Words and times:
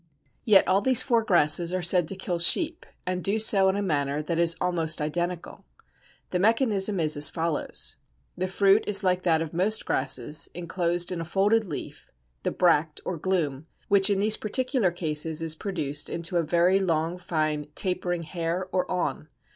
Yet 0.43 0.67
all 0.67 0.81
these 0.81 1.03
four 1.03 1.23
grasses 1.23 1.71
are 1.71 1.83
said 1.83 2.07
to 2.07 2.15
kill 2.15 2.39
sheep, 2.39 2.87
and 3.05 3.23
do 3.23 3.37
so 3.37 3.69
in 3.69 3.75
a 3.75 3.83
manner 3.83 4.23
that 4.23 4.39
is 4.39 4.55
almost 4.59 4.99
identical. 4.99 5.63
The 6.31 6.39
mechanism 6.39 6.99
is 6.99 7.15
as 7.15 7.29
follows. 7.29 7.97
The 8.35 8.47
fruit 8.47 8.83
is 8.87 9.03
like 9.03 9.21
that 9.21 9.43
of 9.43 9.53
most 9.53 9.85
grasses, 9.85 10.49
enclosed 10.55 11.11
in 11.11 11.21
a 11.21 11.23
folded 11.23 11.65
leaf, 11.65 12.09
the 12.41 12.49
bract 12.49 12.99
(or 13.05 13.19
glume), 13.19 13.65
which 13.89 14.09
in 14.09 14.17
these 14.17 14.37
particular 14.37 14.89
cases 14.89 15.39
is 15.39 15.53
produced 15.53 16.09
into 16.09 16.35
a 16.37 16.41
very 16.41 16.79
long 16.79 17.19
fine 17.19 17.67
tapering 17.75 18.23
hair 18.23 18.65
or 18.71 18.89
awn. 18.89 19.27